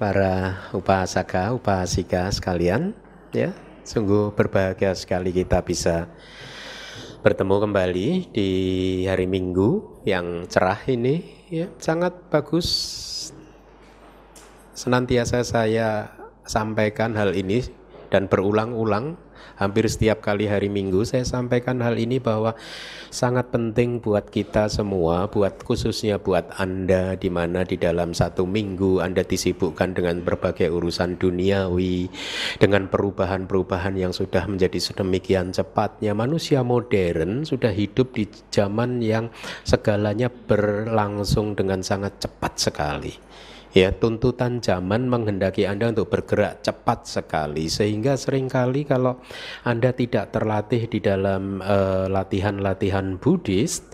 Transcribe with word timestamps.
para 0.00 0.64
upasaka, 0.72 1.52
upasika 1.52 2.32
sekalian, 2.32 2.96
ya. 3.36 3.52
Sungguh 3.84 4.32
berbahagia 4.32 4.96
sekali 4.96 5.28
kita 5.28 5.60
bisa 5.60 6.08
bertemu 7.20 7.68
kembali 7.68 8.08
di 8.32 8.50
hari 9.04 9.28
Minggu 9.28 10.00
yang 10.08 10.48
cerah 10.48 10.80
ini, 10.88 11.44
ya. 11.52 11.68
Sangat 11.76 12.32
bagus. 12.32 12.68
Senantiasa 14.72 15.44
saya 15.44 16.16
sampaikan 16.48 17.12
hal 17.20 17.36
ini 17.36 17.60
dan 18.08 18.24
berulang-ulang 18.24 19.20
hampir 19.60 19.84
setiap 19.84 20.24
kali 20.24 20.48
hari 20.48 20.72
Minggu 20.72 21.04
saya 21.04 21.22
sampaikan 21.28 21.84
hal 21.84 22.00
ini 22.00 22.16
bahwa 22.16 22.56
sangat 23.12 23.52
penting 23.52 24.00
buat 24.00 24.32
kita 24.32 24.72
semua, 24.72 25.28
buat 25.28 25.60
khususnya 25.60 26.16
buat 26.16 26.48
Anda 26.56 27.20
di 27.20 27.28
mana 27.28 27.68
di 27.68 27.76
dalam 27.76 28.16
satu 28.16 28.48
minggu 28.48 29.04
Anda 29.04 29.20
disibukkan 29.20 29.92
dengan 29.92 30.24
berbagai 30.24 30.72
urusan 30.72 31.20
duniawi, 31.20 32.08
dengan 32.56 32.88
perubahan-perubahan 32.88 34.00
yang 34.00 34.16
sudah 34.16 34.48
menjadi 34.48 34.80
sedemikian 34.80 35.52
cepatnya. 35.52 36.16
Manusia 36.16 36.64
modern 36.64 37.44
sudah 37.44 37.70
hidup 37.70 38.16
di 38.16 38.24
zaman 38.48 39.04
yang 39.04 39.28
segalanya 39.68 40.32
berlangsung 40.32 41.52
dengan 41.52 41.84
sangat 41.84 42.16
cepat 42.24 42.52
sekali 42.56 43.12
ya 43.70 43.94
tuntutan 43.94 44.58
zaman 44.58 45.06
menghendaki 45.06 45.66
Anda 45.66 45.94
untuk 45.94 46.10
bergerak 46.10 46.66
cepat 46.66 47.06
sekali 47.06 47.70
sehingga 47.70 48.18
sering 48.18 48.50
kali 48.50 48.82
kalau 48.82 49.22
Anda 49.62 49.94
tidak 49.94 50.34
terlatih 50.34 50.90
di 50.90 50.98
dalam 50.98 51.62
eh, 51.62 52.06
latihan-latihan 52.10 53.18
Buddhis 53.22 53.86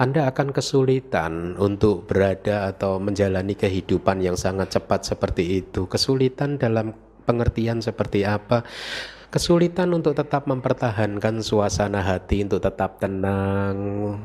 Anda 0.00 0.26
akan 0.30 0.50
kesulitan 0.50 1.54
untuk 1.60 2.10
berada 2.10 2.66
atau 2.70 2.98
menjalani 2.98 3.54
kehidupan 3.54 4.24
yang 4.24 4.34
sangat 4.34 4.72
cepat 4.72 5.04
seperti 5.04 5.60
itu. 5.60 5.84
Kesulitan 5.84 6.56
dalam 6.56 6.96
pengertian 7.28 7.84
seperti 7.84 8.24
apa 8.24 8.64
kesulitan 9.30 9.94
untuk 9.94 10.18
tetap 10.18 10.50
mempertahankan 10.50 11.38
suasana 11.38 12.02
hati 12.02 12.42
untuk 12.42 12.66
tetap 12.66 12.98
tenang, 12.98 13.78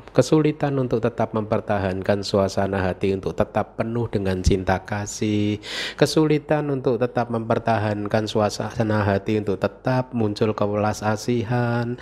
kesulitan 0.10 0.82
untuk 0.82 0.98
tetap 0.98 1.30
mempertahankan 1.30 2.26
suasana 2.26 2.82
hati 2.82 3.14
untuk 3.14 3.38
tetap 3.38 3.78
penuh 3.78 4.10
dengan 4.10 4.42
cinta 4.42 4.82
kasih, 4.82 5.62
kesulitan 5.94 6.74
untuk 6.74 6.98
tetap 6.98 7.30
mempertahankan 7.30 8.26
suasana 8.26 9.06
hati 9.06 9.38
untuk 9.38 9.62
tetap 9.62 10.10
muncul 10.18 10.58
kewelas 10.58 11.06
asihan, 11.06 12.02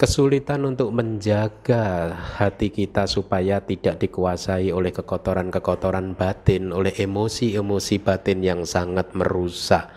kesulitan 0.00 0.64
untuk 0.64 0.96
menjaga 0.96 2.16
hati 2.40 2.72
kita 2.72 3.04
supaya 3.04 3.60
tidak 3.60 4.00
dikuasai 4.00 4.72
oleh 4.72 4.88
kekotoran-kekotoran 4.88 6.16
batin, 6.16 6.72
oleh 6.72 6.96
emosi-emosi 6.96 8.00
batin 8.00 8.40
yang 8.40 8.64
sangat 8.64 9.12
merusak. 9.12 9.92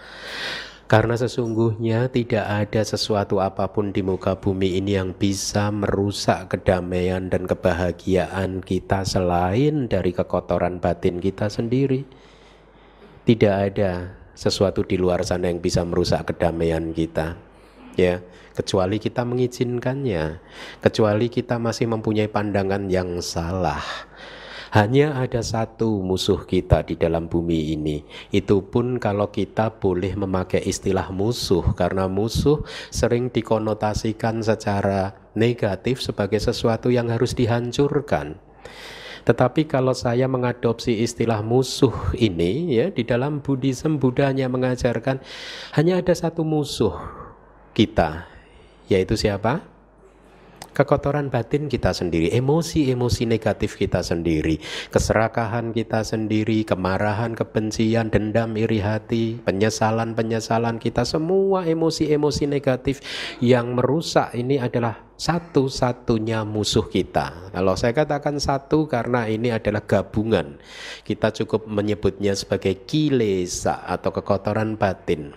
Karena 0.89 1.13
sesungguhnya 1.13 2.09
tidak 2.09 2.49
ada 2.49 2.81
sesuatu 2.81 3.37
apa 3.37 3.69
pun 3.69 3.93
di 3.93 4.01
muka 4.01 4.33
bumi 4.41 4.81
ini 4.81 4.97
yang 4.97 5.13
bisa 5.13 5.69
merusak 5.69 6.49
kedamaian 6.49 7.29
dan 7.29 7.45
kebahagiaan 7.45 8.65
kita 8.65 9.05
selain 9.05 9.85
dari 9.85 10.09
kekotoran 10.17 10.81
batin 10.81 11.21
kita 11.21 11.45
sendiri. 11.45 12.09
Tidak 13.21 13.53
ada 13.53 14.17
sesuatu 14.33 14.81
di 14.81 14.97
luar 14.97 15.21
sana 15.21 15.53
yang 15.53 15.61
bisa 15.61 15.85
merusak 15.85 16.33
kedamaian 16.33 16.89
kita. 16.89 17.37
Ya, 17.93 18.25
kecuali 18.57 18.97
kita 18.97 19.21
mengizinkannya, 19.29 20.41
kecuali 20.81 21.29
kita 21.29 21.61
masih 21.61 21.85
mempunyai 21.85 22.33
pandangan 22.33 22.89
yang 22.89 23.21
salah 23.21 24.08
hanya 24.69 25.17
ada 25.17 25.41
satu 25.41 26.01
musuh 26.05 26.45
kita 26.45 26.85
di 26.85 26.93
dalam 26.93 27.25
bumi 27.25 27.73
ini. 27.73 28.05
Itu 28.29 28.61
pun 28.65 29.01
kalau 29.01 29.33
kita 29.33 29.81
boleh 29.81 30.13
memakai 30.13 30.61
istilah 30.61 31.09
musuh 31.09 31.73
karena 31.73 32.05
musuh 32.05 32.61
sering 32.93 33.33
dikonotasikan 33.33 34.45
secara 34.45 35.17
negatif 35.33 36.05
sebagai 36.05 36.37
sesuatu 36.37 36.93
yang 36.93 37.09
harus 37.09 37.33
dihancurkan. 37.33 38.37
Tetapi 39.25 39.69
kalau 39.69 39.93
saya 39.93 40.25
mengadopsi 40.25 41.05
istilah 41.05 41.45
musuh 41.45 41.93
ini 42.17 42.77
ya 42.77 42.89
di 42.89 43.05
dalam 43.05 43.43
Buddhism 43.43 44.01
Budanya 44.01 44.49
mengajarkan 44.49 45.21
hanya 45.77 46.01
ada 46.01 46.15
satu 46.15 46.41
musuh 46.41 46.95
kita 47.77 48.25
yaitu 48.89 49.13
siapa? 49.13 49.61
Kekotoran 50.73 51.33
batin 51.33 51.67
kita 51.67 51.91
sendiri, 51.95 52.33
emosi-emosi 52.33 53.23
negatif 53.25 53.75
kita 53.75 54.01
sendiri, 54.01 54.61
keserakahan 54.93 55.75
kita 55.75 56.05
sendiri, 56.05 56.65
kemarahan, 56.65 57.33
kebencian, 57.35 58.09
dendam, 58.09 58.55
iri 58.55 58.79
hati, 58.81 59.39
penyesalan-penyesalan 59.43 60.81
kita, 60.81 61.05
semua 61.05 61.65
emosi-emosi 61.65 62.45
negatif 62.49 63.01
yang 63.43 63.75
merusak 63.77 64.33
ini 64.35 64.57
adalah 64.59 65.09
satu-satunya 65.19 66.47
musuh 66.47 66.87
kita. 66.87 67.51
Kalau 67.51 67.75
saya 67.75 67.91
katakan 67.91 68.39
satu 68.39 68.87
karena 68.87 69.27
ini 69.27 69.51
adalah 69.51 69.83
gabungan. 69.83 70.55
Kita 71.03 71.35
cukup 71.35 71.67
menyebutnya 71.67 72.31
sebagai 72.39 72.87
kilesa 72.87 73.83
atau 73.83 74.15
kekotoran 74.15 74.79
batin. 74.79 75.35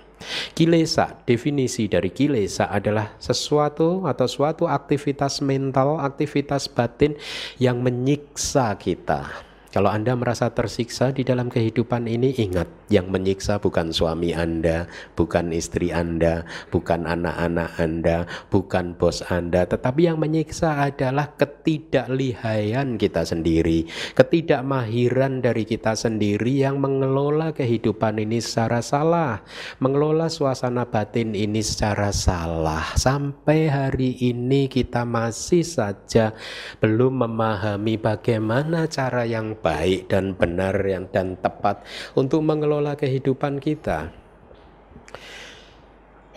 Kilesa, 0.56 1.22
definisi 1.28 1.86
dari 1.86 2.10
kilesa 2.10 2.68
adalah 2.72 3.14
sesuatu 3.20 4.08
atau 4.08 4.26
suatu 4.26 4.64
aktivitas 4.66 5.44
mental, 5.44 6.00
aktivitas 6.00 6.66
batin 6.66 7.14
yang 7.60 7.78
menyiksa 7.82 8.74
kita 8.80 9.51
kalau 9.72 9.88
Anda 9.88 10.12
merasa 10.12 10.52
tersiksa 10.52 11.16
di 11.16 11.24
dalam 11.24 11.48
kehidupan 11.48 12.04
ini, 12.04 12.36
ingat 12.36 12.68
yang 12.92 13.08
menyiksa 13.08 13.56
bukan 13.56 13.88
suami 13.88 14.36
Anda, 14.36 14.84
bukan 15.16 15.48
istri 15.48 15.88
Anda, 15.88 16.44
bukan 16.68 17.08
anak-anak 17.08 17.80
Anda, 17.80 18.28
bukan 18.52 19.00
bos 19.00 19.24
Anda, 19.32 19.64
tetapi 19.64 20.12
yang 20.12 20.20
menyiksa 20.20 20.76
adalah 20.76 21.32
ketidaklihaian 21.40 23.00
kita 23.00 23.24
sendiri, 23.24 23.88
ketidakmahiran 24.12 25.40
dari 25.40 25.64
kita 25.64 25.96
sendiri 25.96 26.68
yang 26.68 26.76
mengelola 26.76 27.56
kehidupan 27.56 28.20
ini 28.20 28.44
secara 28.44 28.84
salah, 28.84 29.40
mengelola 29.80 30.28
suasana 30.28 30.84
batin 30.84 31.32
ini 31.32 31.64
secara 31.64 32.12
salah. 32.12 32.92
Sampai 33.00 33.72
hari 33.72 34.20
ini 34.20 34.68
kita 34.68 35.08
masih 35.08 35.64
saja 35.64 36.36
belum 36.84 37.24
memahami 37.24 37.96
bagaimana 37.96 38.84
cara 38.84 39.24
yang 39.24 39.61
baik 39.62 40.10
dan 40.10 40.34
benar 40.34 40.74
yang 40.82 41.06
dan 41.14 41.38
tepat 41.38 41.86
untuk 42.18 42.42
mengelola 42.42 42.98
kehidupan 42.98 43.62
kita. 43.62 44.10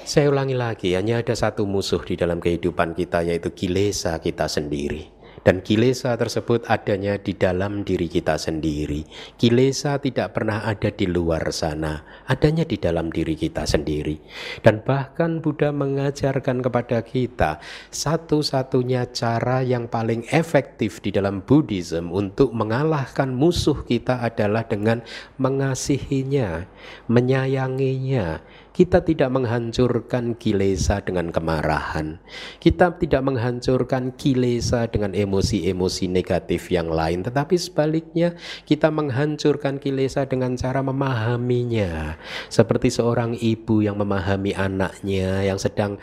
Saya 0.06 0.30
ulangi 0.30 0.54
lagi, 0.54 0.94
hanya 0.94 1.26
ada 1.26 1.34
satu 1.34 1.66
musuh 1.66 1.98
di 2.06 2.14
dalam 2.14 2.38
kehidupan 2.38 2.94
kita 2.94 3.26
yaitu 3.26 3.50
kilesa 3.58 4.22
kita 4.22 4.46
sendiri. 4.46 5.15
Dan 5.42 5.66
kilesa 5.66 6.16
tersebut 6.16 6.64
adanya 6.70 7.20
di 7.20 7.36
dalam 7.36 7.84
diri 7.84 8.08
kita 8.08 8.40
sendiri. 8.40 9.04
Kilesa 9.36 10.00
tidak 10.00 10.38
pernah 10.38 10.64
ada 10.64 10.94
di 10.94 11.10
luar 11.10 11.44
sana, 11.52 12.24
adanya 12.30 12.64
di 12.64 12.80
dalam 12.80 13.12
diri 13.12 13.36
kita 13.36 13.68
sendiri. 13.68 14.22
Dan 14.64 14.86
bahkan 14.86 15.44
Buddha 15.44 15.76
mengajarkan 15.76 16.64
kepada 16.64 17.04
kita 17.04 17.60
satu-satunya 17.92 19.12
cara 19.12 19.66
yang 19.66 19.92
paling 19.92 20.24
efektif 20.32 21.04
di 21.04 21.12
dalam 21.12 21.44
Buddhism 21.44 22.14
untuk 22.14 22.56
mengalahkan 22.56 23.34
musuh 23.34 23.84
kita 23.84 24.22
adalah 24.24 24.64
dengan 24.66 25.02
mengasihinya, 25.42 26.70
menyayanginya, 27.10 28.40
kita 28.76 29.00
tidak 29.08 29.32
menghancurkan 29.32 30.36
kilesa 30.36 31.00
dengan 31.00 31.32
kemarahan. 31.32 32.20
Kita 32.60 33.00
tidak 33.00 33.24
menghancurkan 33.24 34.12
kilesa 34.20 34.92
dengan 34.92 35.16
emosi-emosi 35.16 36.12
negatif 36.12 36.68
yang 36.68 36.92
lain. 36.92 37.24
Tetapi 37.24 37.56
sebaliknya 37.56 38.36
kita 38.68 38.92
menghancurkan 38.92 39.80
kilesa 39.80 40.28
dengan 40.28 40.60
cara 40.60 40.84
memahaminya. 40.84 42.20
Seperti 42.52 42.92
seorang 42.92 43.40
ibu 43.40 43.80
yang 43.80 43.96
memahami 43.96 44.52
anaknya 44.52 45.48
yang 45.48 45.56
sedang 45.56 45.96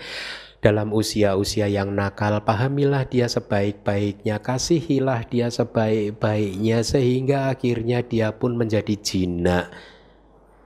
dalam 0.65 0.97
usia-usia 0.97 1.69
yang 1.69 1.93
nakal, 1.93 2.41
pahamilah 2.41 3.05
dia 3.05 3.29
sebaik-baiknya, 3.29 4.41
kasihilah 4.41 5.27
dia 5.27 5.51
sebaik-baiknya, 5.51 6.87
sehingga 6.87 7.51
akhirnya 7.53 8.01
dia 8.07 8.31
pun 8.31 8.55
menjadi 8.55 8.95
jinak 8.95 9.75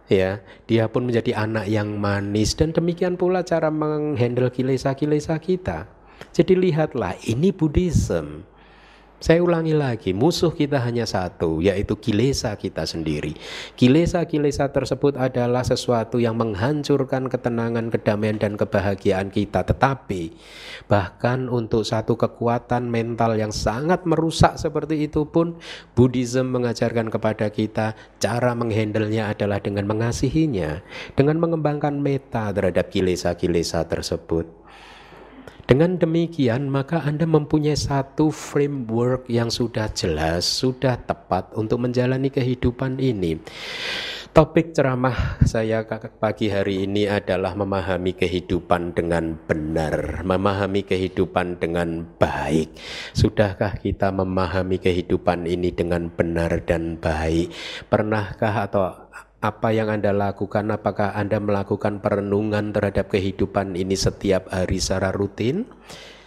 ya 0.06 0.42
dia 0.66 0.86
pun 0.90 1.06
menjadi 1.06 1.34
anak 1.36 1.66
yang 1.70 1.98
manis 1.98 2.54
dan 2.54 2.74
demikian 2.74 3.14
pula 3.18 3.42
cara 3.42 3.70
menghandle 3.70 4.50
kilesa-kilesa 4.50 5.38
kita. 5.38 5.86
Jadi 6.32 6.56
lihatlah 6.56 7.16
ini 7.28 7.52
Buddhism 7.52 8.46
Saya 9.16 9.40
ulangi 9.40 9.72
lagi, 9.72 10.12
musuh 10.12 10.52
kita 10.52 10.76
hanya 10.84 11.08
satu, 11.08 11.64
yaitu 11.64 11.96
kilesa 11.96 12.52
kita 12.60 12.84
sendiri. 12.84 13.32
Kilesa-kilesa 13.72 14.68
tersebut 14.76 15.16
adalah 15.16 15.64
sesuatu 15.64 16.20
yang 16.20 16.36
menghancurkan 16.36 17.32
ketenangan, 17.32 17.88
kedamaian, 17.88 18.36
dan 18.36 18.60
kebahagiaan 18.60 19.32
kita. 19.32 19.64
Tetapi, 19.64 20.36
bahkan 20.84 21.48
untuk 21.48 21.88
satu 21.88 22.20
kekuatan 22.20 22.92
mental 22.92 23.40
yang 23.40 23.56
sangat 23.56 24.04
merusak 24.04 24.60
seperti 24.60 25.08
itu 25.08 25.24
pun, 25.24 25.56
Buddhism 25.96 26.52
mengajarkan 26.52 27.08
kepada 27.08 27.48
kita 27.48 27.96
cara 28.20 28.52
menghandlenya 28.52 29.32
adalah 29.32 29.64
dengan 29.64 29.88
mengasihinya, 29.88 30.84
dengan 31.16 31.40
mengembangkan 31.40 31.96
meta 32.04 32.52
terhadap 32.52 32.92
kilesa-kilesa 32.92 33.88
tersebut. 33.88 34.44
Dengan 35.66 35.98
demikian, 35.98 36.70
maka 36.70 37.02
Anda 37.02 37.26
mempunyai 37.26 37.74
satu 37.74 38.30
framework 38.30 39.26
yang 39.26 39.50
sudah 39.50 39.90
jelas, 39.90 40.46
sudah 40.46 40.94
tepat 40.94 41.58
untuk 41.58 41.82
menjalani 41.82 42.30
kehidupan 42.30 43.02
ini. 43.02 43.42
Topik 44.30 44.70
ceramah 44.70 45.42
saya 45.42 45.82
pagi 46.22 46.54
hari 46.54 46.86
ini 46.86 47.10
adalah 47.10 47.58
memahami 47.58 48.14
kehidupan 48.14 48.94
dengan 48.94 49.34
benar, 49.42 50.22
memahami 50.22 50.86
kehidupan 50.86 51.58
dengan 51.58 52.14
baik. 52.14 52.78
Sudahkah 53.16 53.82
kita 53.82 54.14
memahami 54.14 54.78
kehidupan 54.78 55.50
ini 55.50 55.74
dengan 55.74 56.14
benar 56.14 56.62
dan 56.62 56.94
baik? 57.00 57.50
Pernahkah 57.90 58.70
atau 58.70 59.08
apa 59.46 59.70
yang 59.70 59.86
Anda 59.86 60.10
lakukan, 60.10 60.66
apakah 60.74 61.14
Anda 61.14 61.38
melakukan 61.38 62.02
perenungan 62.02 62.74
terhadap 62.74 63.14
kehidupan 63.14 63.78
ini 63.78 63.94
setiap 63.94 64.50
hari 64.50 64.82
secara 64.82 65.14
rutin 65.14 65.62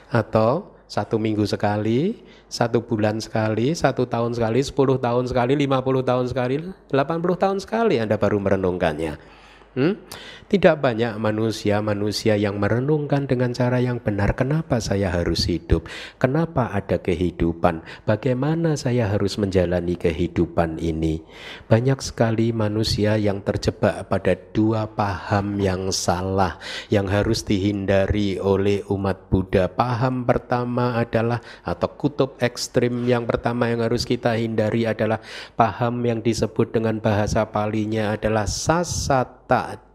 atau 0.07 0.71
satu 0.87 1.19
minggu 1.19 1.43
sekali, 1.43 2.23
satu 2.47 2.81
bulan 2.81 3.19
sekali, 3.19 3.75
satu 3.75 4.07
tahun 4.07 4.33
sekali, 4.39 4.63
sepuluh 4.63 4.95
tahun 4.97 5.27
sekali, 5.27 5.53
lima 5.59 5.83
puluh 5.83 6.01
tahun 6.01 6.31
sekali, 6.31 6.63
delapan 6.87 7.19
puluh 7.19 7.35
tahun 7.35 7.59
sekali 7.59 7.99
Anda 7.99 8.15
baru 8.15 8.39
merenungkannya. 8.39 9.38
Hmm? 9.77 10.01
Tidak 10.49 10.81
banyak 10.81 11.21
manusia-manusia 11.21 12.33
yang 12.33 12.57
merenungkan 12.57 13.29
dengan 13.29 13.53
cara 13.53 13.77
yang 13.77 14.01
benar. 14.01 14.33
Kenapa 14.33 14.81
saya 14.81 15.13
harus 15.13 15.45
hidup? 15.45 15.85
Kenapa 16.17 16.73
ada 16.73 16.97
kehidupan? 16.97 17.85
Bagaimana 18.09 18.73
saya 18.73 19.05
harus 19.13 19.37
menjalani 19.37 19.93
kehidupan 19.93 20.81
ini? 20.81 21.21
Banyak 21.69 22.01
sekali 22.01 22.49
manusia 22.49 23.13
yang 23.21 23.45
terjebak 23.45 24.09
pada 24.09 24.33
dua 24.33 24.89
paham 24.89 25.61
yang 25.61 25.93
salah 25.93 26.57
yang 26.89 27.05
harus 27.05 27.45
dihindari 27.45 28.41
oleh 28.41 28.81
umat 28.89 29.29
Buddha. 29.29 29.69
Paham 29.69 30.25
pertama 30.25 30.97
adalah 30.97 31.45
atau 31.61 31.93
kutub 31.93 32.41
ekstrim 32.41 33.05
yang 33.05 33.29
pertama 33.29 33.69
yang 33.69 33.85
harus 33.85 34.01
kita 34.01 34.33
hindari 34.33 34.89
adalah 34.89 35.21
paham 35.53 36.01
yang 36.01 36.25
disebut 36.25 36.73
dengan 36.73 36.97
bahasa 36.97 37.45
palinya 37.45 38.17
adalah 38.17 38.49
sasata 38.49 39.38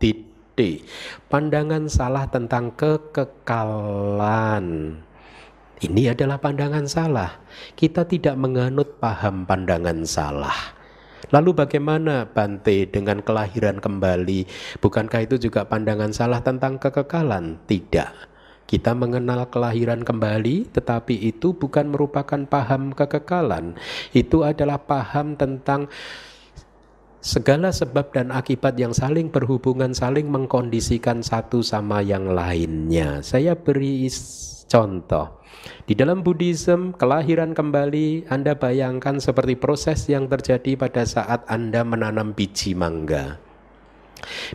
did 0.03 0.35
D. 0.55 0.83
Pandangan 1.31 1.87
salah 1.91 2.27
tentang 2.31 2.75
kekekalan. 2.75 4.67
Ini 5.83 6.15
adalah 6.15 6.39
pandangan 6.39 6.87
salah. 6.87 7.43
Kita 7.75 8.07
tidak 8.07 8.39
menganut 8.39 9.03
paham 9.03 9.43
pandangan 9.45 10.07
salah. 10.07 10.55
Lalu 11.35 11.51
bagaimana 11.67 12.31
Bante 12.31 12.87
dengan 12.87 13.19
kelahiran 13.19 13.83
kembali? 13.83 14.47
Bukankah 14.79 15.27
itu 15.27 15.37
juga 15.51 15.67
pandangan 15.67 16.15
salah 16.15 16.39
tentang 16.41 16.79
kekekalan? 16.79 17.59
Tidak. 17.67 18.35
Kita 18.65 18.97
mengenal 18.97 19.51
kelahiran 19.53 20.01
kembali, 20.07 20.73
tetapi 20.73 21.21
itu 21.29 21.53
bukan 21.53 21.93
merupakan 21.93 22.41
paham 22.49 22.97
kekekalan. 22.97 23.77
Itu 24.17 24.41
adalah 24.41 24.81
paham 24.81 25.37
tentang 25.37 25.93
segala 27.25 27.73
sebab 27.73 28.13
dan 28.13 28.29
akibat 28.29 28.77
yang 28.77 28.93
saling 28.93 29.33
berhubungan, 29.33 29.97
saling 29.97 30.29
mengkondisikan 30.29 31.25
satu 31.25 31.65
sama 31.65 32.05
yang 32.05 32.29
lainnya. 32.29 33.25
Saya 33.25 33.57
beri 33.57 34.05
contoh. 34.69 35.41
Di 35.89 35.97
dalam 35.97 36.21
Buddhism, 36.21 36.93
kelahiran 36.93 37.57
kembali 37.57 38.29
Anda 38.29 38.53
bayangkan 38.53 39.17
seperti 39.17 39.57
proses 39.57 40.05
yang 40.13 40.29
terjadi 40.29 40.77
pada 40.77 41.09
saat 41.09 41.49
Anda 41.49 41.81
menanam 41.81 42.37
biji 42.37 42.77
mangga. 42.77 43.41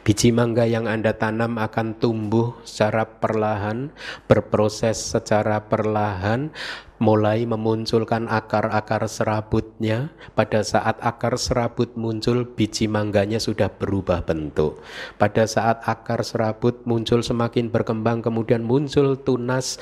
Biji 0.01 0.33
mangga 0.33 0.67
yang 0.67 0.89
Anda 0.89 1.15
tanam 1.15 1.57
akan 1.57 1.97
tumbuh 1.97 2.59
secara 2.61 3.05
perlahan, 3.07 3.93
berproses 4.25 4.99
secara 4.99 5.65
perlahan, 5.65 6.51
mulai 6.99 7.47
memunculkan 7.47 8.27
akar-akar 8.27 9.07
serabutnya. 9.07 10.11
Pada 10.35 10.61
saat 10.61 10.99
akar 10.99 11.39
serabut 11.39 11.95
muncul, 11.95 12.43
biji 12.45 12.91
mangganya 12.91 13.39
sudah 13.39 13.71
berubah 13.71 14.21
bentuk. 14.27 14.83
Pada 15.15 15.47
saat 15.47 15.81
akar 15.87 16.21
serabut 16.21 16.83
muncul 16.83 17.23
semakin 17.23 17.71
berkembang, 17.71 18.19
kemudian 18.19 18.61
muncul 18.61 19.15
tunas 19.15 19.79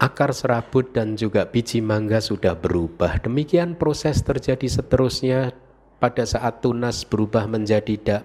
akar 0.00 0.32
serabut 0.32 0.96
dan 0.96 1.12
juga 1.16 1.44
biji 1.44 1.84
mangga 1.84 2.24
sudah 2.24 2.56
berubah. 2.56 3.20
Demikian 3.20 3.76
proses 3.76 4.24
terjadi 4.24 4.64
seterusnya 4.64 5.52
pada 6.00 6.24
saat 6.24 6.64
tunas 6.64 7.04
berubah 7.04 7.44
menjadi 7.44 8.24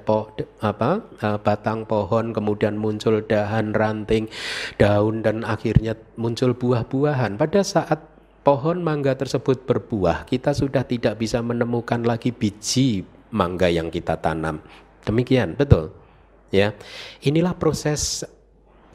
apa 0.64 1.04
uh, 1.22 1.38
batang 1.44 1.84
pohon 1.84 2.32
kemudian 2.32 2.80
muncul 2.80 3.20
dahan 3.20 3.76
ranting 3.76 4.32
daun 4.80 5.20
dan 5.20 5.44
akhirnya 5.44 6.00
muncul 6.16 6.56
buah-buahan. 6.56 7.36
Pada 7.36 7.62
saat 7.62 8.00
pohon 8.48 8.80
mangga 8.80 9.14
tersebut 9.20 9.68
berbuah 9.68 10.24
kita 10.24 10.56
sudah 10.56 10.88
tidak 10.88 11.20
bisa 11.20 11.44
menemukan 11.44 12.00
lagi 12.02 12.32
biji 12.32 13.04
mangga 13.36 13.68
yang 13.68 13.92
kita 13.92 14.16
tanam. 14.18 14.64
Demikian 15.04 15.60
betul? 15.60 15.92
Ya. 16.50 16.72
Inilah 17.20 17.60
proses 17.60 18.24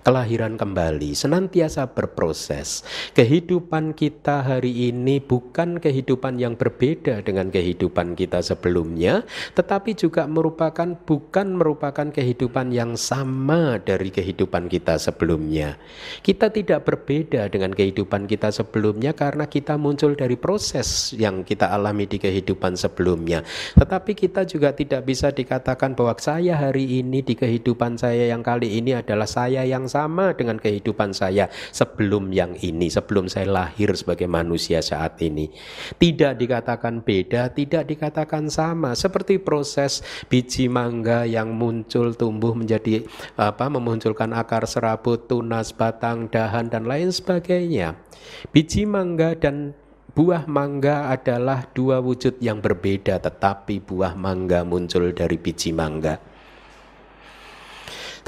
kelahiran 0.00 0.56
kembali, 0.56 1.12
senantiasa 1.12 1.92
berproses. 1.92 2.82
Kehidupan 3.12 3.92
kita 3.92 4.40
hari 4.40 4.92
ini 4.92 5.20
bukan 5.20 5.76
kehidupan 5.76 6.40
yang 6.40 6.56
berbeda 6.56 7.20
dengan 7.20 7.52
kehidupan 7.52 8.16
kita 8.16 8.40
sebelumnya, 8.40 9.28
tetapi 9.52 9.92
juga 9.92 10.24
merupakan 10.24 10.96
bukan 11.04 11.56
merupakan 11.56 12.08
kehidupan 12.08 12.72
yang 12.72 12.96
sama 12.96 13.76
dari 13.82 14.08
kehidupan 14.08 14.72
kita 14.72 14.96
sebelumnya. 14.96 15.76
Kita 16.24 16.48
tidak 16.48 16.88
berbeda 16.88 17.52
dengan 17.52 17.76
kehidupan 17.76 18.24
kita 18.24 18.48
sebelumnya 18.48 19.12
karena 19.12 19.44
kita 19.44 19.76
muncul 19.76 20.16
dari 20.16 20.40
proses 20.40 21.12
yang 21.18 21.44
kita 21.44 21.68
alami 21.68 22.08
di 22.08 22.16
kehidupan 22.16 22.78
sebelumnya. 22.78 23.44
Tetapi 23.76 24.16
kita 24.16 24.48
juga 24.48 24.72
tidak 24.72 25.04
bisa 25.04 25.28
dikatakan 25.28 25.92
bahwa 25.92 26.16
saya 26.16 26.56
hari 26.56 27.02
ini 27.04 27.20
di 27.20 27.36
kehidupan 27.36 28.00
saya 28.00 28.32
yang 28.32 28.40
kali 28.40 28.80
ini 28.80 28.96
adalah 28.96 29.28
saya 29.28 29.66
yang 29.66 29.89
sama 29.90 30.38
dengan 30.38 30.62
kehidupan 30.62 31.10
saya 31.10 31.50
sebelum 31.74 32.30
yang 32.30 32.54
ini, 32.62 32.86
sebelum 32.86 33.26
saya 33.26 33.50
lahir 33.50 33.90
sebagai 33.98 34.30
manusia 34.30 34.78
saat 34.78 35.18
ini. 35.18 35.50
Tidak 35.98 36.38
dikatakan 36.38 37.02
beda, 37.02 37.50
tidak 37.50 37.90
dikatakan 37.90 38.46
sama. 38.46 38.94
Seperti 38.94 39.42
proses 39.42 40.06
biji 40.30 40.70
mangga 40.70 41.26
yang 41.26 41.50
muncul 41.50 42.14
tumbuh 42.14 42.54
menjadi 42.54 43.02
apa 43.34 43.66
memunculkan 43.66 44.30
akar 44.30 44.70
serabut, 44.70 45.26
tunas, 45.26 45.74
batang, 45.74 46.30
dahan 46.30 46.70
dan 46.70 46.86
lain 46.86 47.10
sebagainya. 47.10 47.98
Biji 48.54 48.86
mangga 48.86 49.34
dan 49.34 49.74
Buah 50.10 50.42
mangga 50.50 51.06
adalah 51.06 51.70
dua 51.70 52.02
wujud 52.02 52.42
yang 52.42 52.58
berbeda, 52.58 53.22
tetapi 53.22 53.78
buah 53.78 54.18
mangga 54.18 54.66
muncul 54.66 55.14
dari 55.14 55.38
biji 55.38 55.70
mangga. 55.70 56.18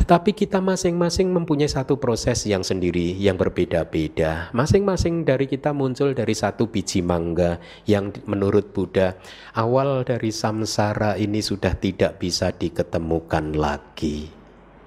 Tetapi 0.03 0.35
kita 0.35 0.59
masing-masing 0.59 1.31
mempunyai 1.31 1.71
satu 1.71 1.95
proses 1.95 2.43
yang 2.43 2.67
sendiri 2.67 3.15
yang 3.23 3.39
berbeda-beda. 3.39 4.51
Masing-masing 4.51 5.23
dari 5.23 5.47
kita 5.47 5.71
muncul 5.71 6.11
dari 6.11 6.35
satu 6.35 6.67
biji 6.67 7.07
mangga 7.07 7.63
yang 7.87 8.11
menurut 8.27 8.75
Buddha 8.75 9.15
awal 9.55 10.03
dari 10.03 10.35
samsara 10.35 11.15
ini 11.15 11.39
sudah 11.39 11.79
tidak 11.79 12.19
bisa 12.19 12.51
diketemukan 12.51 13.55
lagi. 13.55 14.27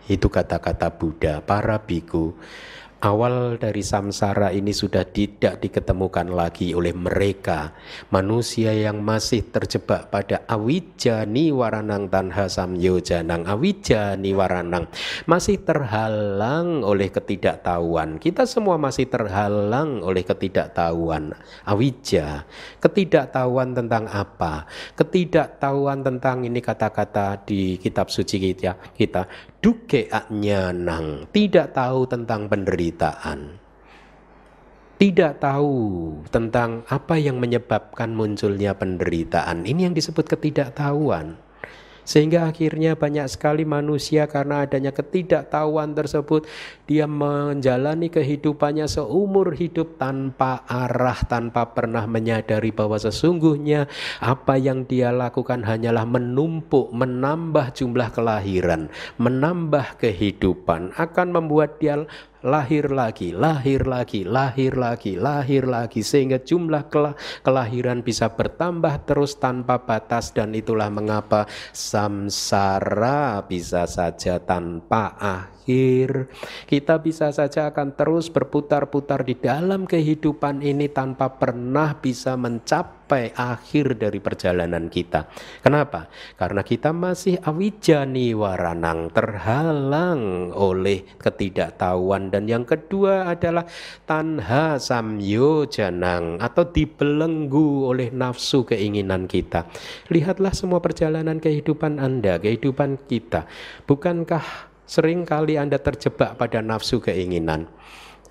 Itu 0.04 0.28
kata-kata 0.28 0.92
Buddha, 1.00 1.40
para 1.40 1.80
biku 1.80 2.36
awal 3.04 3.60
dari 3.60 3.84
samsara 3.84 4.52
ini 4.56 4.72
sudah 4.72 5.04
tidak 5.08 5.60
diketemukan 5.60 6.32
lagi 6.32 6.72
oleh 6.72 6.96
mereka. 6.96 7.76
Manusia 8.12 8.72
yang 8.72 9.04
masih 9.04 9.48
terjebak 9.52 10.08
pada 10.12 10.48
awija 10.48 11.28
niwaranang 11.28 12.08
tanha 12.08 12.48
samyojanang 12.48 13.44
awija 13.48 14.16
niwaranang 14.16 14.88
masih 15.28 15.60
terhalang 15.64 16.84
oleh 16.86 17.12
ketidaktahuan. 17.12 18.22
Kita 18.22 18.48
semua 18.48 18.80
masih 18.80 19.10
terhalang 19.12 20.00
oleh 20.02 20.24
ketidaktahuan. 20.24 21.36
Awija 21.68 22.48
ketidaktahuan 22.80 23.76
tentang 23.76 24.08
apa? 24.08 24.70
Ketidaktahuan 24.96 26.06
tentang 26.06 26.48
ini 26.48 26.64
kata-kata 26.64 27.44
di 27.44 27.76
kitab 27.82 28.08
suci 28.08 28.38
kita 28.40 28.78
kita 28.96 29.28
duke 29.66 30.06
nang 30.30 31.26
tidak 31.34 31.74
tahu 31.74 32.06
tentang 32.06 32.46
penderitaan. 32.46 33.58
tidak 35.02 35.42
tahu 35.42 36.14
tentang 36.30 36.86
apa 36.86 37.18
yang 37.18 37.42
menyebabkan 37.42 38.14
munculnya 38.14 38.78
penderitaan. 38.78 39.66
Ini 39.66 39.90
yang 39.90 39.96
disebut 39.98 40.24
ketidaktahuan. 40.30 41.36
Sehingga 42.06 42.48
akhirnya 42.54 42.94
banyak 42.94 43.26
sekali 43.26 43.66
manusia 43.66 44.30
karena 44.30 44.64
adanya 44.64 44.94
ketidaktahuan 44.94 45.98
tersebut 45.98 46.46
dia 46.86 47.10
menjalani 47.10 48.14
kehidupannya 48.14 48.86
seumur 48.86 49.58
hidup 49.58 49.98
tanpa 49.98 50.62
arah, 50.70 51.18
tanpa 51.26 51.74
pernah 51.74 52.06
menyadari 52.06 52.70
bahwa 52.70 53.02
sesungguhnya 53.02 53.90
apa 54.22 54.62
yang 54.62 54.86
dia 54.86 55.10
lakukan 55.10 55.66
hanyalah 55.66 56.06
menumpuk, 56.06 56.94
menambah 56.94 57.74
jumlah 57.74 58.14
kelahiran, 58.14 58.94
menambah 59.18 59.98
kehidupan 59.98 60.94
akan 60.94 61.28
membuat 61.34 61.82
dia 61.82 62.06
lahir 62.46 62.94
lagi, 62.94 63.34
lahir 63.34 63.90
lagi, 63.90 64.22
lahir 64.22 64.78
lagi, 64.78 65.18
lahir 65.18 65.66
lagi 65.66 66.06
sehingga 66.06 66.46
jumlah 66.46 66.94
kelahiran 67.42 68.06
bisa 68.06 68.30
bertambah 68.30 69.10
terus 69.10 69.42
tanpa 69.42 69.82
batas 69.82 70.30
dan 70.30 70.54
itulah 70.54 70.94
mengapa 70.94 71.50
samsara 71.74 73.42
bisa 73.50 73.90
saja 73.90 74.38
tanpa 74.38 75.18
akhir. 75.18 76.30
Kita 76.70 77.02
bisa 77.02 77.34
saja 77.34 77.74
akan 77.74 77.98
terus 77.98 78.30
berputar-putar 78.30 79.26
di 79.26 79.34
dalam 79.34 79.90
kehidupan 79.90 80.62
ini 80.62 80.86
tanpa 80.94 81.34
pernah 81.42 81.98
bisa 81.98 82.38
mencapai 82.38 83.05
akhir 83.14 84.02
dari 84.02 84.18
perjalanan 84.18 84.90
kita. 84.90 85.30
Kenapa? 85.62 86.10
Karena 86.36 86.66
kita 86.66 86.90
masih 86.92 87.38
awijani 87.40 88.34
waranang 88.34 89.14
terhalang 89.14 90.50
oleh 90.52 91.06
ketidaktahuan 91.22 92.34
dan 92.34 92.50
yang 92.50 92.66
kedua 92.66 93.30
adalah 93.30 93.70
tanha 94.10 94.82
samyo 94.82 95.70
janang 95.70 96.42
atau 96.42 96.66
dibelenggu 96.66 97.86
oleh 97.86 98.10
nafsu 98.10 98.66
keinginan 98.66 99.30
kita. 99.30 99.70
Lihatlah 100.10 100.52
semua 100.58 100.82
perjalanan 100.82 101.38
kehidupan 101.38 102.02
Anda, 102.02 102.42
kehidupan 102.42 103.06
kita. 103.06 103.46
Bukankah 103.86 104.76
Sering 104.86 105.26
kali 105.26 105.58
Anda 105.58 105.82
terjebak 105.82 106.38
pada 106.38 106.62
nafsu 106.62 107.02
keinginan. 107.02 107.66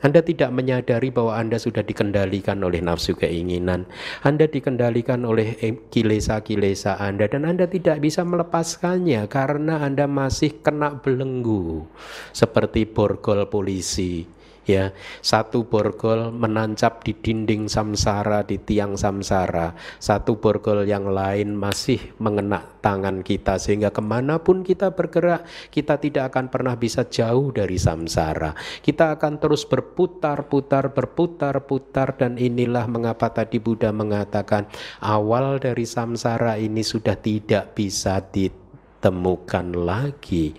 Anda 0.04 0.20
tidak 0.20 0.52
menyadari 0.52 1.08
bahwa 1.08 1.40
Anda 1.40 1.56
sudah 1.56 1.80
dikendalikan 1.80 2.60
oleh 2.60 2.84
nafsu 2.84 3.16
keinginan. 3.16 3.88
Anda 4.20 4.44
dikendalikan 4.44 5.24
oleh 5.24 5.56
kilesa-kilesa 5.88 7.00
Anda 7.00 7.24
dan 7.24 7.48
Anda 7.48 7.64
tidak 7.64 8.04
bisa 8.04 8.20
melepaskannya 8.20 9.24
karena 9.32 9.80
Anda 9.80 10.04
masih 10.04 10.60
kena 10.60 11.00
belenggu 11.00 11.88
seperti 12.36 12.84
borgol 12.84 13.48
polisi 13.48 14.33
ya 14.64 14.92
satu 15.20 15.68
borgol 15.68 16.32
menancap 16.32 17.04
di 17.04 17.12
dinding 17.16 17.68
samsara 17.68 18.44
di 18.44 18.60
tiang 18.60 18.96
samsara. 18.96 19.76
Satu 20.00 20.40
borgol 20.40 20.88
yang 20.88 21.08
lain 21.08 21.56
masih 21.56 22.00
mengena 22.20 22.64
tangan 22.80 23.24
kita 23.24 23.56
sehingga 23.56 23.92
ke 23.92 24.02
mana 24.04 24.40
pun 24.40 24.60
kita 24.60 24.92
bergerak 24.92 25.48
kita 25.72 26.00
tidak 26.00 26.34
akan 26.34 26.52
pernah 26.52 26.74
bisa 26.76 27.08
jauh 27.08 27.52
dari 27.52 27.76
samsara. 27.80 28.52
Kita 28.80 29.16
akan 29.16 29.40
terus 29.40 29.64
berputar-putar 29.64 30.92
berputar-putar 30.92 32.16
dan 32.20 32.36
inilah 32.36 32.88
mengapa 32.88 33.32
tadi 33.32 33.60
Buddha 33.60 33.92
mengatakan 33.92 34.68
awal 35.00 35.60
dari 35.60 35.88
samsara 35.88 36.60
ini 36.60 36.84
sudah 36.84 37.16
tidak 37.16 37.76
bisa 37.76 38.20
ditemukan 38.20 39.66
lagi 39.76 40.52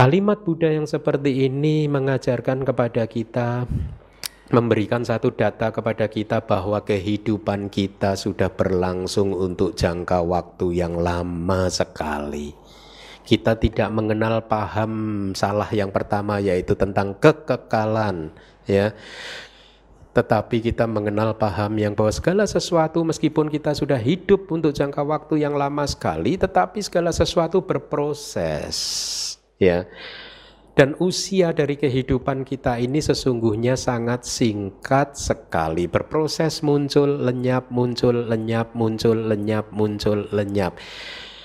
Kalimat 0.00 0.40
Buddha 0.48 0.72
yang 0.72 0.88
seperti 0.88 1.44
ini 1.44 1.84
mengajarkan 1.84 2.64
kepada 2.64 3.04
kita 3.04 3.68
memberikan 4.48 5.04
satu 5.04 5.28
data 5.28 5.68
kepada 5.76 6.08
kita 6.08 6.40
bahwa 6.40 6.80
kehidupan 6.80 7.68
kita 7.68 8.16
sudah 8.16 8.48
berlangsung 8.48 9.36
untuk 9.36 9.76
jangka 9.76 10.24
waktu 10.24 10.80
yang 10.80 10.96
lama 10.96 11.68
sekali. 11.68 12.56
Kita 13.28 13.60
tidak 13.60 13.92
mengenal 13.92 14.48
paham 14.48 15.36
salah 15.36 15.68
yang 15.68 15.92
pertama 15.92 16.40
yaitu 16.40 16.72
tentang 16.72 17.12
kekekalan 17.20 18.32
ya. 18.64 18.96
Tetapi 20.16 20.64
kita 20.64 20.88
mengenal 20.88 21.36
paham 21.36 21.76
yang 21.76 21.92
bahwa 21.92 22.08
segala 22.08 22.48
sesuatu 22.48 23.04
meskipun 23.04 23.52
kita 23.52 23.76
sudah 23.76 24.00
hidup 24.00 24.48
untuk 24.48 24.72
jangka 24.72 25.04
waktu 25.04 25.44
yang 25.44 25.60
lama 25.60 25.84
sekali 25.84 26.40
tetapi 26.40 26.80
segala 26.80 27.12
sesuatu 27.12 27.60
berproses 27.60 28.80
ya. 29.60 29.86
Dan 30.74 30.96
usia 30.96 31.52
dari 31.52 31.76
kehidupan 31.76 32.48
kita 32.48 32.80
ini 32.80 33.04
sesungguhnya 33.04 33.76
sangat 33.76 34.24
singkat 34.24 35.12
sekali. 35.12 35.84
Berproses 35.84 36.64
muncul, 36.64 37.20
lenyap, 37.20 37.68
muncul, 37.68 38.24
lenyap, 38.24 38.72
muncul, 38.72 39.28
lenyap, 39.28 39.68
muncul, 39.76 40.24
lenyap. 40.32 40.80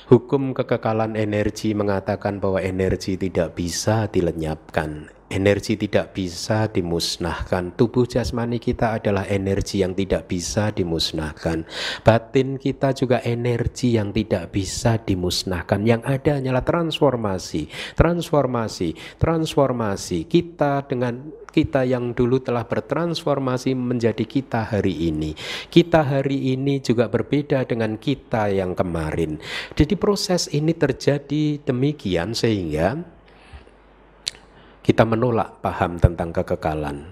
Hukum 0.07 0.55
kekekalan 0.55 1.19
energi 1.19 1.75
mengatakan 1.75 2.39
bahwa 2.39 2.63
energi 2.63 3.19
tidak 3.19 3.59
bisa 3.59 4.07
dilenyapkan. 4.07 5.11
Energi 5.25 5.73
tidak 5.73 6.13
bisa 6.13 6.69
dimusnahkan. 6.69 7.73
Tubuh 7.73 8.05
jasmani 8.05 8.61
kita 8.61 9.01
adalah 9.01 9.25
energi 9.25 9.81
yang 9.81 9.97
tidak 9.97 10.29
bisa 10.29 10.69
dimusnahkan. 10.69 11.65
Batin 12.05 12.61
kita 12.61 12.93
juga 12.93 13.25
energi 13.25 13.97
yang 13.97 14.13
tidak 14.13 14.53
bisa 14.53 15.01
dimusnahkan. 15.01 15.81
Yang 15.81 16.01
ada 16.05 16.31
hanyalah 16.37 16.61
transformasi, 16.61 17.65
transformasi, 17.97 18.93
transformasi. 19.17 20.29
Kita 20.29 20.85
dengan 20.85 21.33
kita 21.49 21.89
yang 21.89 22.13
dulu 22.13 22.43
telah 22.45 22.69
bertransformasi 22.69 23.73
menjadi 23.73 24.29
kita 24.29 24.77
hari 24.77 25.09
ini. 25.09 25.33
Kita 25.73 26.05
hari 26.05 26.53
ini 26.53 26.85
juga 26.85 27.09
berbeda 27.09 27.65
dengan 27.65 27.97
kita 27.97 28.53
yang 28.53 28.77
kemarin. 28.77 29.41
Jadi 29.73 29.97
proses 29.97 30.53
ini 30.53 30.77
terjadi 30.77 31.65
demikian 31.65 32.37
sehingga 32.37 33.14
kita 34.85 35.01
menolak 35.01 35.65
paham 35.65 35.97
tentang 35.97 36.29
kekekalan. 36.29 37.09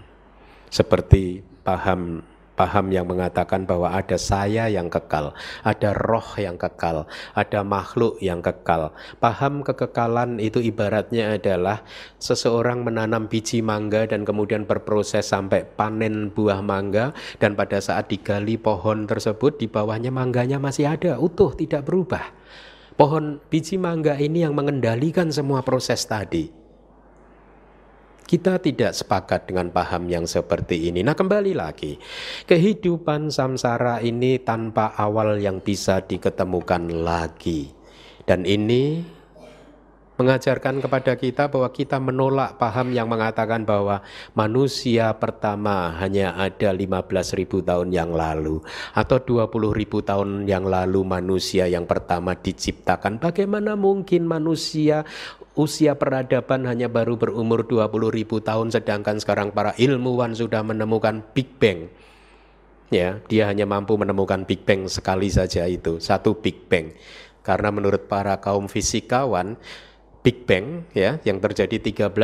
Seperti 0.69 1.41
paham 1.65 2.21
paham 2.53 2.93
yang 2.93 3.09
mengatakan 3.09 3.65
bahwa 3.65 3.89
ada 3.89 4.13
saya 4.13 4.69
yang 4.69 4.93
kekal, 4.93 5.33
ada 5.65 5.89
roh 5.97 6.37
yang 6.37 6.53
kekal, 6.53 7.09
ada 7.33 7.65
makhluk 7.65 8.21
yang 8.21 8.45
kekal. 8.45 8.93
Paham 9.17 9.65
kekekalan 9.65 10.37
itu 10.37 10.61
ibaratnya 10.61 11.33
adalah 11.33 11.81
seseorang 12.21 12.85
menanam 12.85 13.25
biji 13.25 13.65
mangga 13.65 14.05
dan 14.05 14.21
kemudian 14.21 14.69
berproses 14.69 15.25
sampai 15.25 15.65
panen 15.65 16.29
buah 16.29 16.61
mangga 16.61 17.17
dan 17.41 17.57
pada 17.57 17.81
saat 17.81 18.05
digali 18.05 18.53
pohon 18.61 19.09
tersebut 19.09 19.57
di 19.57 19.65
bawahnya 19.65 20.13
mangganya 20.13 20.61
masih 20.61 20.93
ada, 20.93 21.17
utuh, 21.17 21.57
tidak 21.57 21.89
berubah. 21.89 22.37
Pohon 22.93 23.41
biji 23.49 23.81
mangga 23.81 24.13
ini 24.21 24.45
yang 24.45 24.53
mengendalikan 24.53 25.33
semua 25.33 25.65
proses 25.65 26.05
tadi. 26.05 26.62
Kita 28.33 28.57
tidak 28.57 28.97
sepakat 28.97 29.45
dengan 29.45 29.69
paham 29.69 30.09
yang 30.09 30.25
seperti 30.25 30.89
ini. 30.89 31.05
Nah, 31.05 31.13
kembali 31.13 31.53
lagi, 31.53 32.01
kehidupan 32.49 33.29
samsara 33.29 34.01
ini 34.01 34.41
tanpa 34.41 34.97
awal 34.97 35.37
yang 35.37 35.61
bisa 35.61 36.01
diketemukan 36.01 36.81
lagi, 37.05 37.69
dan 38.25 38.41
ini 38.41 39.05
mengajarkan 40.13 40.77
kepada 40.77 41.17
kita 41.17 41.49
bahwa 41.49 41.69
kita 41.73 41.97
menolak 41.97 42.61
paham 42.61 42.93
yang 42.93 43.09
mengatakan 43.09 43.65
bahwa 43.65 44.05
manusia 44.37 45.09
pertama 45.17 45.89
hanya 45.97 46.37
ada 46.37 46.69
15.000 46.69 47.49
tahun 47.65 47.89
yang 47.89 48.13
lalu 48.13 48.61
atau 48.93 49.17
20.000 49.17 50.09
tahun 50.09 50.29
yang 50.45 50.69
lalu 50.69 51.01
manusia 51.01 51.65
yang 51.65 51.89
pertama 51.89 52.37
diciptakan. 52.37 53.17
Bagaimana 53.17 53.73
mungkin 53.73 54.29
manusia 54.29 55.01
usia 55.53 55.97
peradaban 55.97 56.65
hanya 56.65 56.89
baru 56.89 57.17
berumur 57.17 57.65
20.000 57.65 58.49
tahun 58.49 58.67
sedangkan 58.73 59.17
sekarang 59.17 59.49
para 59.53 59.73
ilmuwan 59.81 60.37
sudah 60.37 60.61
menemukan 60.61 61.25
Big 61.33 61.57
Bang. 61.57 61.89
Ya, 62.93 63.17
dia 63.25 63.49
hanya 63.49 63.65
mampu 63.65 63.97
menemukan 63.97 64.45
Big 64.45 64.69
Bang 64.69 64.85
sekali 64.85 65.25
saja 65.33 65.65
itu, 65.65 65.97
satu 65.97 66.37
Big 66.37 66.69
Bang. 66.69 66.93
Karena 67.41 67.73
menurut 67.73 68.05
para 68.05 68.37
kaum 68.37 68.69
fisikawan 68.69 69.57
Big 70.23 70.47
Bang 70.47 70.87
ya 70.95 71.19
yang 71.27 71.43
terjadi 71.43 71.83
13,7 71.83 72.15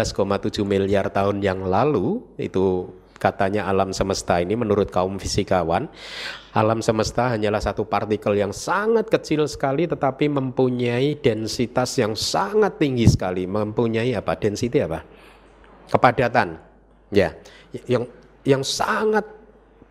miliar 0.64 1.12
tahun 1.12 1.44
yang 1.44 1.68
lalu 1.68 2.24
itu 2.40 2.88
katanya 3.20 3.68
alam 3.68 3.92
semesta 3.92 4.40
ini 4.40 4.56
menurut 4.56 4.88
kaum 4.88 5.20
fisikawan 5.20 5.92
alam 6.56 6.80
semesta 6.80 7.36
hanyalah 7.36 7.60
satu 7.60 7.84
partikel 7.84 8.40
yang 8.40 8.56
sangat 8.56 9.12
kecil 9.12 9.46
sekali 9.46 9.86
tetapi 9.86 10.32
mempunyai 10.32 11.20
densitas 11.20 11.94
yang 12.00 12.18
sangat 12.18 12.82
tinggi 12.82 13.06
sekali. 13.06 13.46
Mempunyai 13.46 14.18
apa? 14.18 14.34
Density 14.34 14.82
apa? 14.82 15.06
Kepadatan 15.92 16.58
ya. 17.14 17.36
Yang 17.86 18.10
yang 18.48 18.64
sangat 18.66 19.28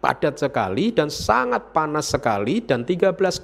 padat 0.03 0.41
sekali 0.41 0.91
dan 0.91 1.13
sangat 1.13 1.71
panas 1.71 2.11
sekali 2.11 2.59
dan 2.59 2.83
13,7 2.83 3.39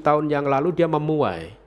tahun 0.00 0.32
yang 0.32 0.48
lalu 0.48 0.72
dia 0.72 0.88
memuai 0.88 1.65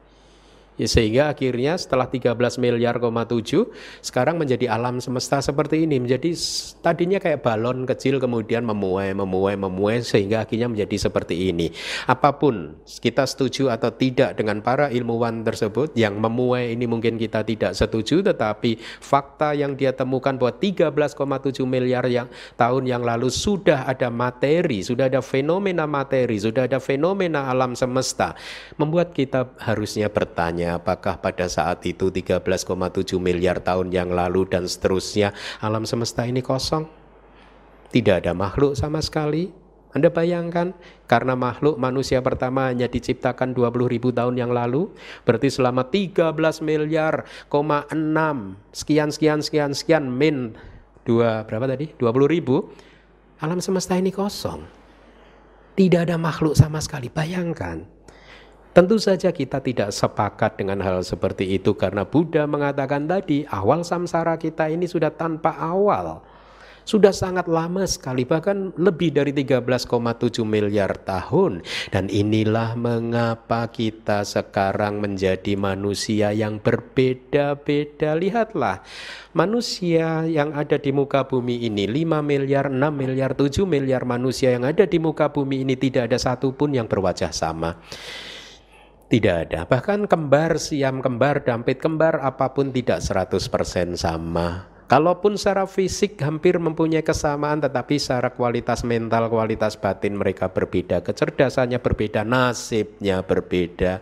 Ya, 0.80 0.88
sehingga 0.88 1.24
akhirnya 1.28 1.76
setelah 1.76 2.08
13 2.08 2.56
miliar, 2.56 2.96
7 3.04 3.68
sekarang 4.00 4.40
menjadi 4.40 4.72
alam 4.72 5.04
semesta 5.04 5.44
seperti 5.44 5.84
ini. 5.84 6.00
Menjadi 6.00 6.32
tadinya 6.80 7.20
kayak 7.20 7.44
balon 7.44 7.84
kecil 7.84 8.16
kemudian 8.24 8.64
memuai, 8.64 9.12
memuai, 9.12 9.60
memuai 9.60 10.00
sehingga 10.00 10.48
akhirnya 10.48 10.72
menjadi 10.72 11.12
seperti 11.12 11.52
ini. 11.52 11.76
Apa 12.08 12.40
pun 12.40 12.80
kita 13.04 13.28
setuju 13.28 13.68
atau 13.76 13.92
tidak 13.92 14.40
dengan 14.40 14.64
para 14.64 14.88
ilmuwan 14.88 15.44
tersebut 15.44 15.92
yang 16.00 16.16
memuai 16.16 16.72
ini 16.72 16.88
mungkin 16.88 17.20
kita 17.20 17.44
tidak 17.44 17.76
setuju 17.76 18.24
tetapi 18.24 18.80
fakta 19.04 19.52
yang 19.58 19.76
dia 19.76 19.92
temukan 19.92 20.40
bahwa 20.40 20.56
13,7 20.56 21.60
miliar 21.68 22.08
yang 22.08 22.32
tahun 22.56 22.88
yang 22.88 23.04
lalu 23.04 23.28
sudah 23.28 23.84
ada 23.84 24.08
materi, 24.08 24.80
sudah 24.80 25.12
ada 25.12 25.20
fenomena 25.20 25.84
materi, 25.84 26.40
sudah 26.40 26.72
ada 26.72 26.80
fenomena 26.80 27.52
alam 27.52 27.76
semesta 27.76 28.38
membuat 28.80 29.12
kita 29.12 29.52
harusnya 29.60 30.08
bertanya 30.08 30.69
apakah 30.78 31.18
pada 31.18 31.50
saat 31.50 31.82
itu 31.90 32.14
13,7 32.14 32.46
miliar 33.18 33.58
tahun 33.64 33.90
yang 33.90 34.14
lalu 34.14 34.46
dan 34.46 34.70
seterusnya 34.70 35.34
alam 35.58 35.90
semesta 35.90 36.28
ini 36.28 36.46
kosong? 36.46 36.86
Tidak 37.90 38.22
ada 38.22 38.38
makhluk 38.38 38.78
sama 38.78 39.02
sekali. 39.02 39.50
Anda 39.90 40.14
bayangkan, 40.14 40.78
karena 41.10 41.34
makhluk 41.34 41.82
manusia 41.82 42.22
pertama 42.22 42.70
hanya 42.70 42.86
diciptakan 42.86 43.58
20 43.58 43.90
ribu 43.90 44.14
tahun 44.14 44.38
yang 44.38 44.54
lalu, 44.54 44.94
berarti 45.26 45.50
selama 45.50 45.90
13 45.90 46.30
miliar, 46.62 47.26
6 47.50 47.90
sekian, 48.70 49.10
sekian, 49.10 49.42
sekian, 49.42 49.74
sekian, 49.74 50.06
min, 50.06 50.54
dua, 51.10 51.42
berapa 51.50 51.66
tadi? 51.66 51.90
20 51.98 52.06
ribu, 52.30 52.70
alam 53.42 53.58
semesta 53.58 53.98
ini 53.98 54.14
kosong. 54.14 54.62
Tidak 55.74 56.06
ada 56.06 56.22
makhluk 56.22 56.54
sama 56.54 56.78
sekali, 56.86 57.10
bayangkan. 57.10 57.99
Tentu 58.70 59.02
saja 59.02 59.34
kita 59.34 59.66
tidak 59.66 59.90
sepakat 59.90 60.62
dengan 60.62 60.78
hal 60.86 61.02
seperti 61.02 61.58
itu 61.58 61.74
karena 61.74 62.06
Buddha 62.06 62.46
mengatakan 62.46 63.10
tadi 63.10 63.42
awal 63.50 63.82
samsara 63.82 64.38
kita 64.38 64.70
ini 64.70 64.86
sudah 64.86 65.10
tanpa 65.10 65.58
awal. 65.58 66.22
Sudah 66.86 67.14
sangat 67.14 67.46
lama 67.46 67.86
sekali 67.86 68.26
bahkan 68.26 68.74
lebih 68.74 69.14
dari 69.14 69.30
13,7 69.30 70.42
miliar 70.42 70.98
tahun 70.98 71.62
dan 71.94 72.10
inilah 72.10 72.74
mengapa 72.74 73.70
kita 73.70 74.26
sekarang 74.26 74.98
menjadi 74.98 75.54
manusia 75.54 76.34
yang 76.34 76.58
berbeda-beda. 76.58 78.18
Lihatlah 78.18 78.82
manusia 79.38 80.26
yang 80.26 80.54
ada 80.58 80.82
di 80.82 80.90
muka 80.90 81.30
bumi 81.30 81.62
ini 81.70 81.86
5 81.86 82.26
miliar, 82.26 82.74
6 82.74 82.78
miliar, 82.90 83.38
7 83.38 83.70
miliar 83.70 84.06
manusia 84.10 84.54
yang 84.54 84.66
ada 84.66 84.90
di 84.90 84.98
muka 84.98 85.30
bumi 85.30 85.62
ini 85.66 85.78
tidak 85.78 86.10
ada 86.10 86.18
satupun 86.18 86.74
yang 86.74 86.90
berwajah 86.90 87.30
sama. 87.30 87.78
Tidak 89.10 89.36
ada. 89.50 89.66
Bahkan 89.66 90.06
kembar, 90.06 90.62
siam 90.62 91.02
kembar, 91.02 91.42
dampit 91.42 91.82
kembar 91.82 92.22
apa 92.22 92.54
pun 92.54 92.70
tidak 92.70 93.02
100% 93.02 93.98
sama. 93.98 94.70
Kalaupun 94.86 95.38
secara 95.38 95.66
fisik 95.70 96.18
hampir 96.22 96.58
mempunyai 96.62 97.02
kesamaan 97.02 97.62
tetapi 97.62 97.98
secara 97.98 98.30
kualitas 98.34 98.86
mental, 98.86 99.30
kualitas 99.30 99.78
batin 99.78 100.18
mereka 100.18 100.50
berbeda, 100.50 101.02
kecerdasannya 101.06 101.82
berbeda, 101.82 102.22
nasibnya 102.26 103.22
berbeda. 103.26 104.02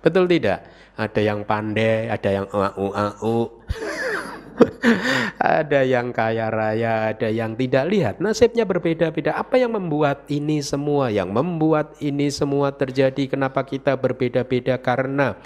Betul 0.00 0.28
tidak? 0.28 0.64
Ada 0.96 1.20
yang 1.20 1.44
pandai, 1.44 2.08
ada 2.08 2.28
yang 2.28 2.46
au-au. 2.48 3.64
Ada 5.38 5.80
yang 5.82 6.14
kaya 6.14 6.48
raya, 6.48 7.12
ada 7.14 7.28
yang 7.28 7.54
tidak 7.54 7.84
lihat. 7.90 8.14
Nasibnya 8.22 8.64
berbeda-beda. 8.64 9.34
Apa 9.34 9.58
yang 9.58 9.74
membuat 9.74 10.26
ini 10.30 10.62
semua? 10.62 11.10
Yang 11.10 11.30
membuat 11.34 11.98
ini 11.98 12.30
semua 12.30 12.70
terjadi? 12.74 13.30
Kenapa 13.30 13.66
kita 13.66 13.98
berbeda-beda? 13.98 14.78
Karena 14.78 15.38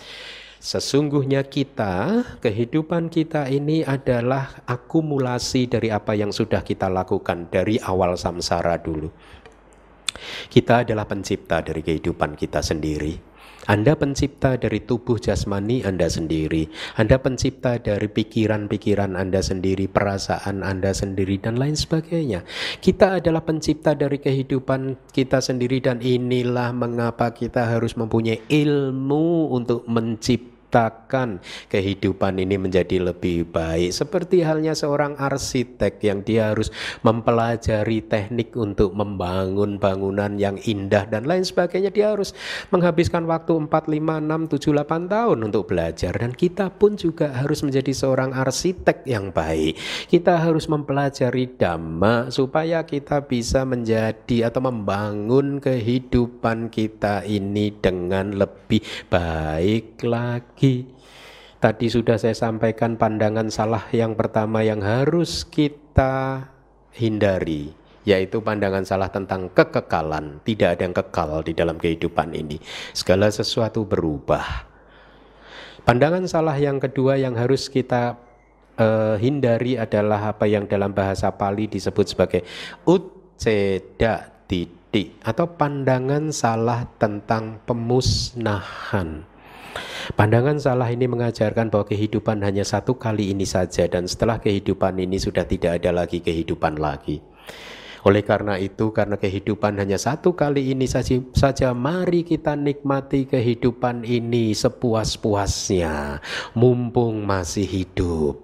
Sesungguhnya 0.62 1.42
kita, 1.42 2.22
kehidupan 2.38 3.10
kita 3.10 3.50
ini 3.50 3.82
adalah 3.82 4.62
akumulasi 4.62 5.66
dari 5.66 5.90
apa 5.90 6.14
yang 6.14 6.30
sudah 6.30 6.62
kita 6.62 6.86
lakukan 6.86 7.50
dari 7.50 7.82
awal 7.82 8.14
samsara 8.14 8.78
dulu. 8.78 9.10
Kita 10.46 10.86
adalah 10.86 11.02
pencipta 11.02 11.66
dari 11.66 11.82
kehidupan 11.82 12.38
kita 12.38 12.62
sendiri. 12.62 13.31
Anda 13.70 13.94
pencipta 13.94 14.58
dari 14.58 14.82
tubuh 14.82 15.22
jasmani 15.22 15.86
Anda 15.86 16.10
sendiri. 16.10 16.66
Anda 16.98 17.22
pencipta 17.22 17.78
dari 17.78 18.10
pikiran-pikiran 18.10 19.14
Anda 19.14 19.38
sendiri, 19.38 19.86
perasaan 19.86 20.66
Anda 20.66 20.90
sendiri, 20.90 21.38
dan 21.38 21.62
lain 21.62 21.78
sebagainya. 21.78 22.42
Kita 22.82 23.22
adalah 23.22 23.46
pencipta 23.46 23.94
dari 23.94 24.18
kehidupan 24.18 25.14
kita 25.14 25.38
sendiri, 25.38 25.78
dan 25.78 26.02
inilah 26.02 26.74
mengapa 26.74 27.30
kita 27.30 27.70
harus 27.70 27.94
mempunyai 27.94 28.42
ilmu 28.50 29.54
untuk 29.54 29.86
mencipta 29.86 30.61
menciptakan 30.72 31.44
kehidupan 31.68 32.40
ini 32.40 32.56
menjadi 32.56 33.12
lebih 33.12 33.52
baik. 33.52 33.92
Seperti 33.92 34.40
halnya 34.40 34.72
seorang 34.72 35.20
arsitek 35.20 36.00
yang 36.00 36.24
dia 36.24 36.48
harus 36.48 36.72
mempelajari 37.04 38.00
teknik 38.08 38.56
untuk 38.56 38.96
membangun 38.96 39.76
bangunan 39.76 40.40
yang 40.40 40.56
indah 40.64 41.04
dan 41.04 41.28
lain 41.28 41.44
sebagainya. 41.44 41.92
Dia 41.92 42.16
harus 42.16 42.32
menghabiskan 42.72 43.28
waktu 43.28 43.68
4, 43.68 43.68
5, 43.68 44.48
6, 44.48 44.48
7, 44.56 44.72
8 44.80 45.12
tahun 45.12 45.38
untuk 45.44 45.68
belajar. 45.68 46.16
Dan 46.16 46.32
kita 46.32 46.72
pun 46.72 46.96
juga 46.96 47.36
harus 47.36 47.60
menjadi 47.60 47.92
seorang 47.92 48.32
arsitek 48.32 49.04
yang 49.04 49.28
baik. 49.28 49.76
Kita 50.08 50.40
harus 50.40 50.72
mempelajari 50.72 51.52
dhamma 51.60 52.32
supaya 52.32 52.80
kita 52.88 53.28
bisa 53.28 53.68
menjadi 53.68 54.48
atau 54.48 54.64
membangun 54.64 55.60
kehidupan 55.60 56.72
kita 56.72 57.28
ini 57.28 57.68
dengan 57.76 58.32
lebih 58.32 58.80
baik 59.12 60.00
lagi 60.08 60.61
lagi. 60.62 60.86
Tadi 61.58 61.86
sudah 61.90 62.18
saya 62.18 62.34
sampaikan 62.34 62.94
pandangan 62.94 63.50
salah 63.50 63.86
yang 63.94 64.14
pertama 64.14 64.62
yang 64.66 64.78
harus 64.82 65.46
kita 65.46 66.46
hindari, 66.94 67.70
yaitu 68.02 68.42
pandangan 68.42 68.82
salah 68.86 69.10
tentang 69.10 69.50
kekekalan. 69.50 70.38
Tidak 70.42 70.74
ada 70.74 70.82
yang 70.82 70.94
kekal 70.94 71.42
di 71.46 71.54
dalam 71.54 71.78
kehidupan 71.78 72.34
ini. 72.34 72.58
Segala 72.94 73.30
sesuatu 73.30 73.86
berubah. 73.86 74.70
Pandangan 75.82 76.26
salah 76.30 76.54
yang 76.58 76.78
kedua 76.78 77.18
yang 77.18 77.34
harus 77.38 77.66
kita 77.70 78.18
uh, 78.78 79.18
hindari 79.18 79.78
adalah 79.78 80.34
apa 80.34 80.46
yang 80.46 80.66
dalam 80.66 80.94
bahasa 80.94 81.30
Pali 81.30 81.66
disebut 81.66 82.06
sebagai 82.10 82.42
uceda 82.86 84.30
titik 84.46 85.18
atau 85.26 85.46
pandangan 85.46 86.30
salah 86.34 86.86
tentang 86.98 87.62
pemusnahan. 87.66 89.31
Pandangan 90.18 90.58
salah 90.58 90.90
ini 90.90 91.06
mengajarkan 91.06 91.70
bahwa 91.70 91.86
kehidupan 91.86 92.42
hanya 92.42 92.66
satu 92.66 92.98
kali 92.98 93.30
ini 93.30 93.46
saja 93.46 93.86
dan 93.86 94.10
setelah 94.10 94.42
kehidupan 94.42 94.98
ini 94.98 95.22
sudah 95.22 95.46
tidak 95.46 95.78
ada 95.78 95.94
lagi 95.94 96.18
kehidupan 96.18 96.78
lagi. 96.78 97.22
Oleh 98.02 98.26
karena 98.26 98.58
itu, 98.58 98.90
karena 98.90 99.14
kehidupan 99.14 99.78
hanya 99.78 99.94
satu 99.94 100.34
kali 100.34 100.74
ini 100.74 100.90
saja, 100.90 101.70
mari 101.70 102.26
kita 102.26 102.58
nikmati 102.58 103.30
kehidupan 103.30 104.02
ini 104.02 104.50
sepuas-puasnya, 104.58 106.18
mumpung 106.58 107.22
masih 107.22 107.62
hidup. 107.62 108.42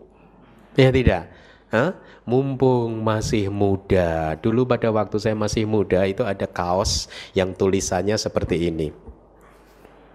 Ya 0.79 0.95
tidak? 0.95 1.35
Hah? 1.75 1.99
Mumpung 2.23 3.03
masih 3.03 3.51
muda. 3.51 4.39
Dulu 4.39 4.63
pada 4.63 4.95
waktu 4.95 5.19
saya 5.19 5.35
masih 5.35 5.67
muda 5.67 6.07
itu 6.07 6.23
ada 6.23 6.47
kaos 6.47 7.11
yang 7.35 7.51
tulisannya 7.51 8.15
seperti 8.15 8.71
ini. 8.71 8.95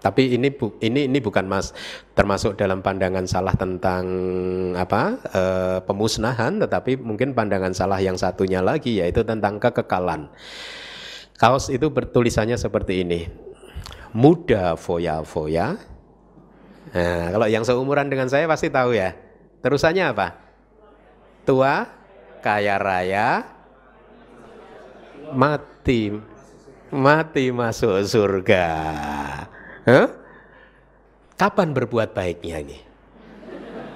Tapi 0.04 0.36
ini 0.36 0.52
bu, 0.52 0.76
ini 0.84 1.08
ini 1.08 1.16
bukan 1.16 1.48
mas 1.48 1.72
termasuk 2.12 2.60
dalam 2.60 2.84
pandangan 2.84 3.24
salah 3.24 3.56
tentang 3.56 4.04
apa 4.76 5.16
e, 5.32 5.42
pemusnahan, 5.88 6.60
tetapi 6.60 7.00
mungkin 7.00 7.32
pandangan 7.32 7.72
salah 7.72 7.96
yang 8.04 8.20
satunya 8.20 8.60
lagi 8.60 9.00
yaitu 9.00 9.24
tentang 9.24 9.56
kekekalan. 9.56 10.28
Kaos 11.40 11.72
itu 11.72 11.88
bertulisannya 11.88 12.60
seperti 12.60 13.00
ini, 13.00 13.24
muda 14.12 14.76
foya 14.76 15.24
foya. 15.24 15.80
Nah, 16.92 17.32
kalau 17.32 17.48
yang 17.48 17.64
seumuran 17.64 18.12
dengan 18.12 18.28
saya 18.28 18.44
pasti 18.44 18.68
tahu 18.68 18.92
ya. 18.92 19.16
Terusannya 19.64 20.04
apa? 20.12 20.36
Tua, 21.48 21.88
kaya 22.44 22.76
raya, 22.76 23.40
mati, 25.32 26.12
mati 26.92 27.48
masuk 27.48 28.04
surga. 28.04 28.68
Huh? 29.84 30.08
Kapan 31.34 31.76
berbuat 31.76 32.16
baiknya 32.16 32.62
ini? 32.64 32.78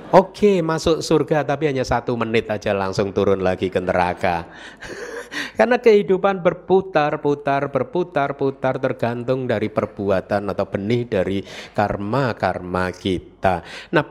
Oke, 0.09 0.65
masuk 0.65 1.05
surga 1.05 1.45
tapi 1.45 1.69
hanya 1.69 1.85
satu 1.85 2.17
menit 2.17 2.49
aja 2.49 2.73
langsung 2.73 3.13
turun 3.13 3.45
lagi 3.45 3.69
ke 3.69 3.77
neraka. 3.77 4.49
Karena 5.61 5.77
kehidupan 5.77 6.41
berputar, 6.41 7.21
putar, 7.21 7.69
berputar, 7.69 8.33
putar 8.33 8.81
tergantung 8.81 9.45
dari 9.45 9.69
perbuatan 9.69 10.49
atau 10.49 10.65
benih 10.65 11.05
dari 11.05 11.45
karma-karma 11.77 12.89
kita. 12.89 13.61
Nah, 13.93 14.09